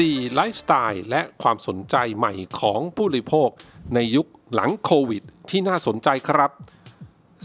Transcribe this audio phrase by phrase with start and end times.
[0.00, 0.34] 4.
[0.34, 3.48] ไลฟ์สไตล์และความสนใจใหม่ของผู้บริโภค
[3.94, 6.50] ในยุคหลังโควิด ที่น่าสนใจครับ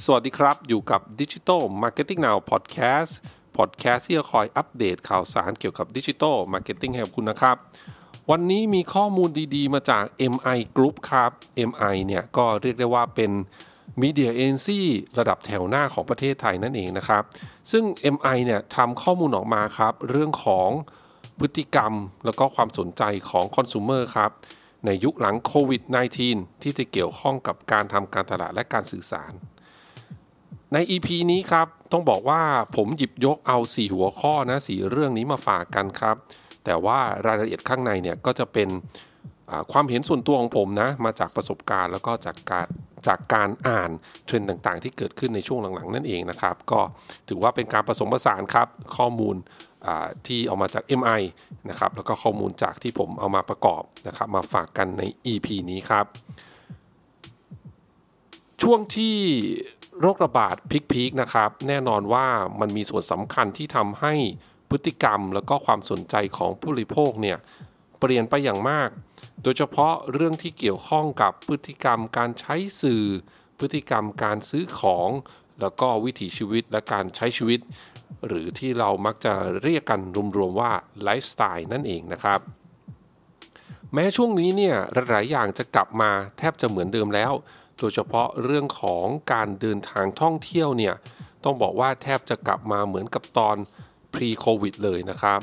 [0.03, 3.11] สวัสดีครับอยู่กับ Digital Marketing Now Podcast
[3.57, 7.57] Podcast ที่จะคอยอัปเดตข่าวสารเกี่ยวกับ Digital Marketing ให้กับคุณนะครับ
[8.31, 10.03] วันนี้มีข้อมูลดีๆ มาจาก
[10.33, 11.31] MI Group ครับ
[11.69, 13.31] MI เนี่ยก็เรียกได้ว่าเป็น
[14.01, 14.81] Media Agency
[15.19, 17.23] ระดับแถวหน้าของประเทศไทยนั่นเองนะครับ
[17.71, 17.83] ซึ่ง
[18.15, 20.69] MI เนี่ยทำข้อมูลออกมาครับ เรื่องของ
[21.39, 21.93] พฤติกรรม
[22.25, 24.31] แล้วก็ความสนใจของคอน sumer ครับ
[24.85, 25.81] ในยุคหลังโควิด
[26.23, 29.33] -19 ที่จะเกี่ยวข้องกับการทำการตลาดและการสื่อสาร
[30.73, 32.41] ใน EP นี้ครับ ต้องบอกว่า
[32.75, 36.15] ผมหยิบยกเอา 4 หัวข้อนะสเรื่องนี้มาฝากกันครับ
[36.65, 38.69] แต่ว่ารายละเอียดข้างในเนี่ยก็จะเป็น
[39.71, 42.67] ความเห็นส่วนตัวของผมนะ มาจากประสบการณ์แล้วก็จากการ
[43.07, 43.91] จากการอ่าน
[44.25, 46.79] เทรนด์ต่างๆ ที่เกิดขึ้นในช่วงหลังๆ นั่นเองนะครับ ก็
[47.29, 48.67] ถือว่าเป็นการผสมผสานครับ
[48.97, 49.35] ข้อมูล
[50.25, 51.21] ที่เอามาจาก MI
[51.69, 56.05] นะครับแล้วก็ข้อมูลจากที่ผมเอามาประกอบนะครับมาฝากกันใน EP นี้ครับ
[58.61, 59.17] ช่วงที่
[59.99, 60.55] โรคระบาด
[60.91, 62.27] พีคๆนะครับ แน่นอนว่า
[62.59, 64.13] มันมีส่วนสำคัญที่ทำให้
[64.69, 67.37] พฤติกรรมแล้วก็ความสนใจของผู้บริโภคเนี่ย
[67.99, 68.89] เปลี่ยนไปอย่างมาก
[69.43, 73.03] โดยเฉพาะเรื่องที่เกี่ยวข้องกับพฤติกรรมการใช้สื่อ
[73.59, 75.09] พฤติกรรมการซื้อของ
[75.61, 77.59] แล้วก็วิถีชีวิตและการใช้ชีวิต
[78.27, 80.01] หรือที่เรามักจะเรียกกัน
[80.37, 80.71] รวมๆว่า
[81.03, 82.39] ไลฟ์สไตล์นั่นเองนะครับ
[83.93, 84.75] แม้ช่วงนี้เนี่ย
[85.09, 87.31] หลายอย่างจะกลับมาแทบจะเหมือนเดิมแล้ว
[87.77, 90.95] โดยเฉพาะเรื่องของการเดินทางท่องเที่ยวเนี่ย
[91.43, 93.57] ต้องบอกว่าแทบจะกลับมาเหมือนกับตอน
[94.13, 95.41] pre covid เลยนะครับ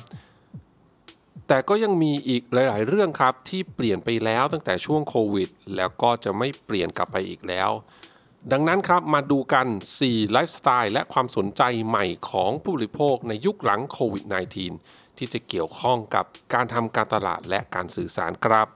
[1.49, 7.71] แต่ก็ยังมีอีกหลาย ๆ เรื่องครับที่เปลี่ยนไปแล้วตั้งแต่ช่วงโควิด แล้วก็จะไม่เปลี่ยนกลับไปอีกแล้ว
[8.51, 9.67] ดังนั้นครับมาดูกัน
[9.99, 14.25] 4 ไลฟ์สไตล์และความสนใจใหม่ของผู้บริโภคในยุคหลังโควิด
[14.71, 18.69] -19 ที่จะเกี่ยวข้องกับการทำการตลาดและการสื่อสารครับ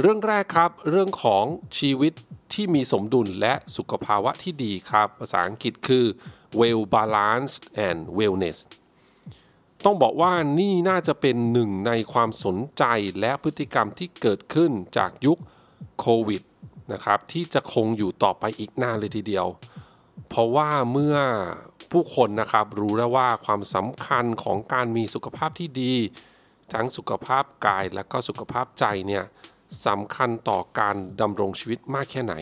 [0.00, 1.44] เรื่องแรกครับเรื่องของ
[1.78, 2.12] ชีวิต
[2.52, 6.04] ที่มีสมดุลและสุขภาวะที่ดีครับ ภาษาอังกฤษคือ
[6.60, 8.58] well balanced and wellness
[9.84, 12.84] ต้องบอกว่านี่น่าจะเป็นหนึ่งในความสนใจ
[13.20, 15.38] และพฤติกรรมที่เกิดขึ้นจากยุค
[16.00, 16.42] โควิด
[16.92, 19.46] นะครับที่จะคงอยู่ต่อไปอีกนานเลยทีเดียว
[20.28, 21.16] เพราะว่าเมื่อ
[21.92, 25.94] ผู้คนนะครับรู้แล้วว่าความสำคัญของการมีสุขภาพที่ดี
[26.72, 29.24] ทั้งสุขภาพกายและก็สุขภาพใจเนี่ย
[29.86, 32.34] สำคัญต่อการดำรงชีวิตมากแค่ไหน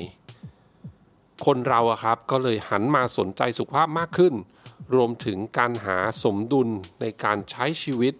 [1.46, 4.34] คนเราอะครับก็เลยหันมาสนใจสุขภาพมากขึ้น
[4.94, 6.68] รวมถึงการหาสมดุล
[7.00, 8.14] ในการใช้ชีวิต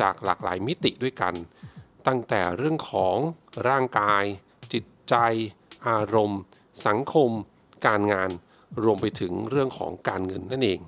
[0.00, 1.34] จากหลากหลายมิติด้วยกัน
[2.06, 3.16] ตั้งแต่เรื่องของ
[3.68, 4.24] ร่างกาย
[4.72, 5.14] จิตใจ
[5.88, 6.42] อารมณ์
[6.86, 7.30] สังคม
[7.86, 8.30] การงาน
[8.82, 10.80] รวมไปถึงเรื่องของการเงินนั่นเอง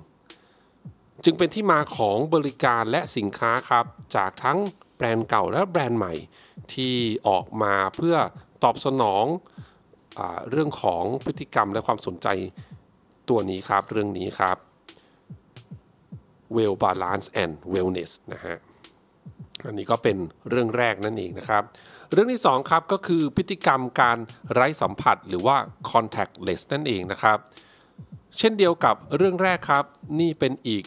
[1.23, 4.57] จึงเป็นที่มาของบริการและสินค้าครับ จากทั้ง
[4.95, 6.13] แบรนด์เก่าและแบรนด์ใหม่
[6.73, 6.95] ที่
[7.27, 8.15] ออกมาเพื่อ
[8.63, 9.25] ตอบสนอง
[10.19, 12.27] อเรื่องของพฤติกรรมและความสนใจ
[13.29, 14.57] ตัวนี้ครับ เรื่องนี้ครับ
[16.55, 18.57] well balance and wellness นะฮะ
[19.65, 20.17] อันนี้ก็เป็น
[20.49, 21.63] เรื่องแรกนั่นเองนะครับ
[22.13, 24.17] เรื่องที่2ครับก็คือพฤติกรรมการ
[24.53, 25.57] ไร้สัมผัสหรือว่า
[25.91, 27.37] contactless นั่นเองนะครับ
[28.37, 29.85] เช่นเดียวกับเรื่องแรกครับ
[30.19, 30.83] นี่เป็นอีก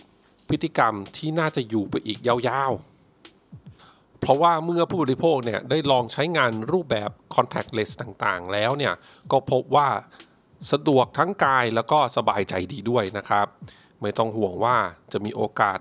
[0.48, 8.94] พฤติกรรมที่น่าจะอยู่ไปอีกยาวๆ เพราะว่าเมื่อผู้บริโภคเนี่ยได้ลองใช้งานรูปแบบ contactless ต่างๆ แล้วเนี่ย
[9.32, 9.88] ก็พบว่า
[10.72, 13.46] สะดวกทั้งกายแล้วก็สบายใจดีด้วยนะครับ
[14.02, 14.76] ไม่ต้องห่วงว่า
[15.12, 15.78] จะมีโอกาส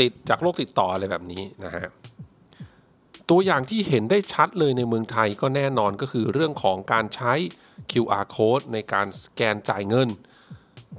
[0.00, 1.86] ติดจากโรคติดต่ออะไรแบบนี้นะฮะ
[3.30, 7.32] ตัวอย่างที่เห็นได้ชัดเลยในเมืองไทยก็แน่นอนก็คือเรื่องของการใช้
[7.92, 10.08] QR code ในการสแกนจ่ายเงิน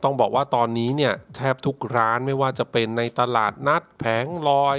[0.04, 4.78] ต้องบอกว่าตอนนี้เนี่ยแทบทุกร้านไม่ว่าจะเป็นในตลาดนัดแผงลอย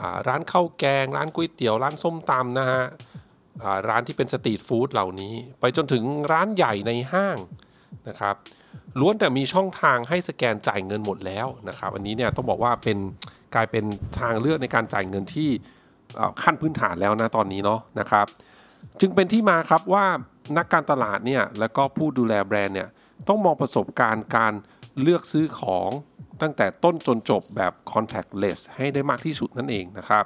[0.00, 2.84] อร้านข้าวแกง ร้านก๋วยเตี๋ยว ร้านส้มตำนะฮะ
[3.88, 7.38] ร้านที่เป็นสตรีทฟู้ดเหล่านี้ ไปจนถึงร้านใหญ่ในห้าง
[8.08, 8.34] นะครับ
[9.00, 12.98] ล้วนแต่มีช่องทางให้สแกนจ่ายเงินหมดแล้วนะครับอันนี้เนี่ยต้องบอกว่าเป็น
[13.54, 13.84] กลายเป็น
[14.20, 15.50] ทางเลือกในการจ่ายเงินที่
[16.42, 18.26] ขั้นพื้นฐานแล้วนะตอนนี้เนาะนะครับ
[19.00, 20.06] จึงเป็นที่มาครับว่า
[20.56, 22.88] นักการตลาดเนี่ยแล้วก็ผู้ดูแลแบรนด์เนี่ย
[23.28, 24.52] ต้องมองประสบการณ์การ
[25.00, 25.90] เลือกซื้อของ
[26.42, 30.24] ตั้งแต่ต้นจนจบแบบ contactless ให้ได้มากที่สุดนั่นเองนะครับ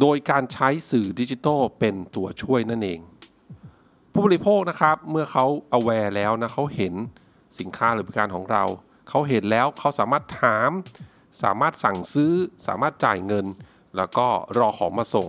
[0.00, 3.00] โดยการใช้สื่อดิจิทัลเป็นตัวช่วยนั่นเอง
[4.12, 5.44] ผู้บริโภคนะครับเมื่อเขา
[5.78, 6.94] aware แล้วนะเขาเห็น
[7.58, 8.64] สินค้าหรือบริการของเรา
[9.08, 10.70] เขาเห็นแล้วเขาสามารถถาม
[11.42, 12.32] สามารถสั่งซื้อ
[12.66, 13.46] สามารถจ่ายเงิน
[13.96, 14.26] แล้วก็
[14.58, 15.28] รอของมาส่ง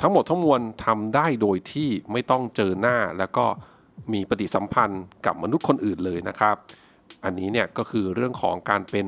[0.00, 3.46] ทั้งหมดทั้งมวลทำได้โดยที่ไม่ต้องเจอหน้าแล้วก็
[4.12, 6.56] มีปฏิสัมพันธ์กับมนุษย์คนอื่นเลยนะครับ
[7.24, 9.06] อันนี้เนี่ยก็คือเรื่องของการเป็น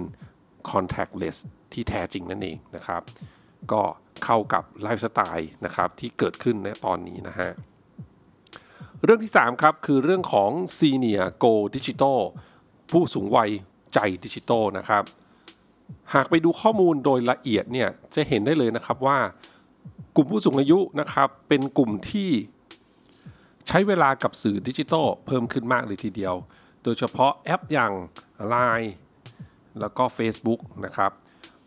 [0.71, 1.37] contactless
[1.73, 3.03] ที่แท้จริงนั่นเองนะครับ
[3.73, 3.83] ก็
[4.25, 7.51] เข้ากับไลฟ์สไตล์นะครับที่เกิดขึ้นในตอนนี้นะฮะ
[9.05, 12.19] เรื่องที่ 3 ครับ คือเรื่องของ Senior Go Digital
[12.91, 13.51] ผู้สูงวัย
[13.95, 15.05] ใจดิจิทัลนะครับ
[16.15, 19.19] หากไปดูข้อมูลโดยละเอียดเนี่ยจะเห็นได้เลยนะครับว่า
[20.17, 22.31] กลุ่มผู้สูงอายุนะครับ เป็นกลุ่มที่
[23.69, 26.35] ใช้เวลากับสื่อดิจิทัลเพิ่มขึ้นมากเลยทีเดียว
[26.85, 27.93] โดยเฉพาะแอปอย่าง
[28.53, 28.91] Line
[29.81, 31.13] แล้วก็ Facebook นะครับ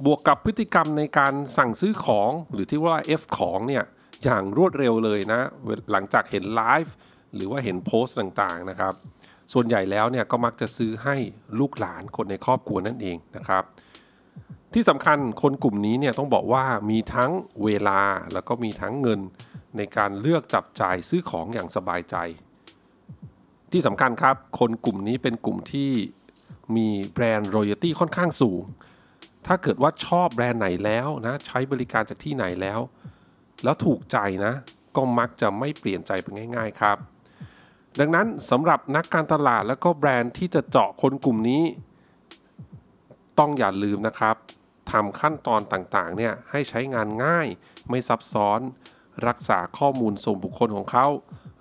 [0.05, 3.83] บวกกับพฤติกรรมในการสั่งซื้อของหรือที่ว่า F ของเนี่ย
[4.23, 5.41] อย่างรวดเร็วเลยนะ
[5.91, 6.93] หลังจากเห็นไลฟ์
[7.35, 8.93] หรือว่าเห็นโพสต์ต่างๆนะครับ
[9.53, 11.15] ส่วนใหญ่แล้วเนี่ยก็มักจะซื้อให้
[11.59, 13.63] ลูกหลานคนในครอบครัวนั่นเองนะครับ
[14.73, 17.31] ที่สำคัญคนกลุ่มนี้เนี่ยต้องบอกว่ามีทั้ง
[17.63, 18.01] เวลา
[18.33, 19.19] แล้วก็มีทั้งเงิน
[19.77, 22.15] ในการเลือกจับจ่ายซื้อของอย่างสบายใจ
[23.71, 25.91] ที่สำคัญครับ คนกลุ่มนี้เป็นกลุ่มที่
[26.75, 28.61] มีแบรนด์รอยัลตี้ค่อนข้างสูง
[29.45, 32.79] ถ้าเกิดว่าชอบแบรนด์ไหนแล้วนะใช้บริการจากที่ไหนแล้ว
[33.63, 34.53] แล้วถูกใจนะ
[34.95, 36.97] ก็มักจะไม่เปลี่ยนใจไปง่าย ๆครับ
[37.99, 41.63] ดังนั้นสำหรับนักการตลาดแล้วก็แบรนด์ที่จะเจาะคนกลุ่มนี้
[43.39, 44.35] ต้องอย่าลืมนะครับ
[44.97, 47.47] ทำขั้นตอนต่างๆเนี่ยให้ใช้งานง่าย
[47.89, 48.59] ไม่ซับซ้อน
[49.27, 51.07] รักษาข้อมูลส่วนบุคคลของเขา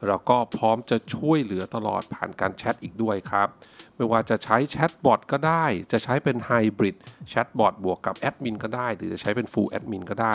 [0.07, 3.49] เราก็พร้อมจะช่วยเหลือตลอดผ่านการแชทอีกด้วยครับ
[3.97, 6.97] ไม่ว่าจะใช้แชทบอทก็ได้ จะใช้เป็น hybrid
[7.29, 10.35] chatbot บวกกับแอดมินก็ได้ หรือจะใช้เป็น full admin ก็ได้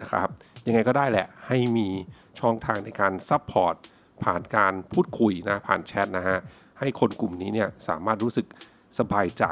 [0.00, 0.28] นะครับ
[0.66, 1.88] ยังไงก็ได้แหละ ให้มี
[2.40, 3.74] ช่องทางในการ support
[4.22, 6.38] ผ่านการพูดคุยนะ ผ่านแชทนะฮะ
[6.78, 8.46] ให้คนกลุ่มนี้เนี่ยสามารถรู้สึก
[8.98, 9.44] สบายใจ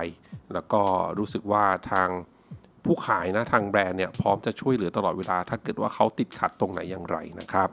[0.52, 0.82] แล้วก็
[1.18, 2.08] รู้สึกว่าทาง
[2.88, 7.69] ผู้ขายนะทางแบรนด์เนี่ยพร้อมจะช่วยเหลือตลอดเวลา ถ้าเกิดว่าเขาติดขัดตรงไหนอย่างไรนะครับ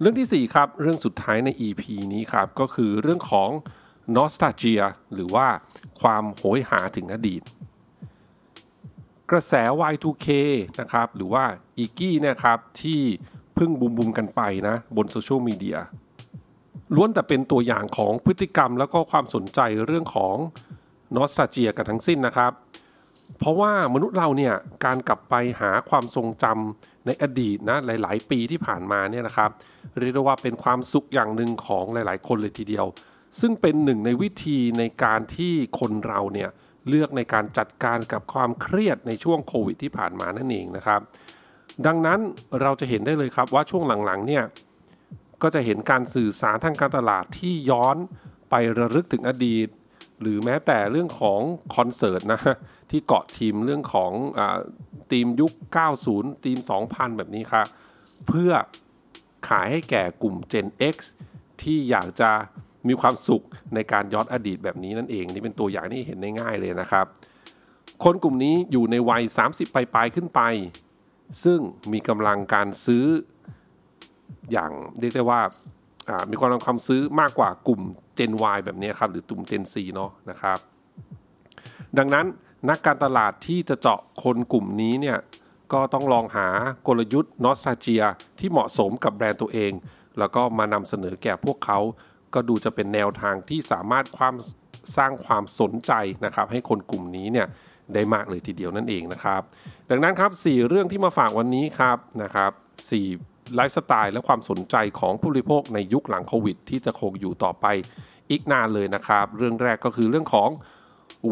[0.00, 1.82] เรื่องที่ 4 ครับ เรื่องสุดท้ายใน EP
[2.12, 3.50] นี้ครับ ก็คือเรื่องของ
[4.16, 4.82] nostalgia
[5.14, 5.46] หรือว่า
[6.00, 7.42] ความโหยหาถึงอดีต
[9.30, 9.54] กระแส
[9.92, 10.28] Y2K
[10.80, 11.44] นะครับ หรือว่า
[11.78, 13.00] อีกี้เนี่ยครับที่
[13.54, 15.78] เพิ่งบูมบูมกันไปนะบนโซเชียลมีเดีย
[16.94, 20.34] ล้วนแต่เป็นตัวอย่างของพฤติกรรมแล้วก็ความสนใจเรื่องของ
[21.16, 22.52] nostalgia กันทั้งสิ้นนะครับ
[23.42, 24.54] เพราะว่ามนุษย์เราเนี่ย
[24.84, 29.50] การกลับไปหาความทรงจำในอดีตนะหลาย ๆ ปีที่ผ่านมาเนี่ยนะครับ
[29.98, 32.86] เรียกได้ว่าเป็นความสุขอย่างหนึ่งของหลาย ๆ คนเลยทีเดียว
[33.40, 36.50] ซึ่งเป็นหนึ่งในวิธีในการที่คนเราเนี่ย
[36.88, 41.00] เลือกในการจัดการกับความเครียดในช่วงโควิดที่ผ่านมานั่นเองนะครับ
[41.86, 42.20] ดังนั้น
[42.62, 44.44] เราจะเห็นได้เลยครับว่าช่วงหลัง ๆ เนี่ย
[45.42, 47.96] ก็จะเห็นการสื่อสารทางการตลาดที่ย้อน
[48.50, 49.68] ไประลึกถึงอดีต
[50.22, 51.40] หรือแม้แต่เรื่องของ
[51.74, 52.40] คอนเสิร์ตนะ
[52.90, 54.40] ที่เกาะทีมเรื่องของอ
[55.12, 55.52] ทีมยุค
[55.98, 56.58] 90 ทีม
[56.88, 57.66] 2000 แบบนี้ครับ
[58.28, 58.50] เพื่อ
[59.48, 60.96] ขายให้แก่กลุ่ม Gen X
[61.62, 62.30] ที่อยากจะ
[62.88, 67.06] มีความสุขในการย้อนอดีตแบบนี้นั่นเอง นี่เป็นตัวอย่างที่เห็นได้ง่ายเลยนะครับ
[68.04, 70.40] คนกลุ่มนี้อยู่ในวัย 30 ปลายๆขึ้นไป
[71.44, 71.60] ซึ่ง
[71.92, 73.04] มีกำลังการซื้อ
[74.52, 75.42] อย่างเรียกได้ว่า
[76.30, 77.80] มีความความซื้อมากกว่ากลุ่ม
[78.18, 80.58] Gen Y แบบนี้ครับ หรือกลุ่ม Gen C เนาะนะครับ
[81.98, 82.26] ดังนั้น
[82.68, 85.18] นักการตลาดที่จะเจาะคนกลุ่มนี้เนี่ย
[85.72, 86.46] ก็ต้องลองหา
[86.86, 88.02] กลยุทธ์นอสตาเจีย
[88.38, 89.72] ที่เหมาะสมกับแบรนด์ตัวเอง
[90.18, 91.78] แล้วก็มานำเสนอแก่พวกเขา
[92.34, 94.34] ก็ดูจะเป็นแนวทางที่สามารถความ
[94.96, 95.92] สร้างความสนใจ
[96.24, 97.46] นะครับ ให้คนกลุ่มนี้เนี่ย
[97.94, 99.42] ได้มากเลยทีเดียวนั่นเองนะครับ
[99.90, 102.52] ดังนั้นครับ 4 เรื่องที่มาฝากวันนี้ครับนะครับ
[102.92, 107.66] 4 ไลฟ์สไตล์และความสนใจของผู้บริโภคในยุคหลังโควิด ที่จะคงอยู่ต่อไป
[108.30, 110.50] อีกนานเลยนะครับ เรื่องแรกก็คือเรื่องของ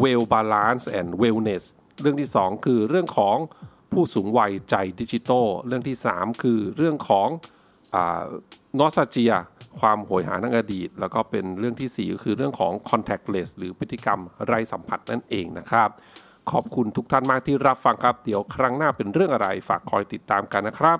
[0.03, 1.63] well balance and wellness
[2.01, 3.37] เรื่องที่ 2 คือเรื่องของ
[3.91, 7.27] ผู้สูงวัยใจดิจิทัลเรื่องที่ 3 คือเรื่องของ
[8.79, 9.33] นอสเจีย
[9.79, 15.89] ความโหยหาทางอดีต แล้วก็เป็นเรื่องที่ 4 ก็คือเรื่องของ contactless หรือพฤติกรรมไร้สัมผัสนั่นเองนะครับ
[16.51, 20.99] ขอบคุณทุกท่านมากที่รับฟังครับ เดี๋ยวครั้งหน้าเป็นเรื่องอะไรฝากคอยติดตามกันนะครับ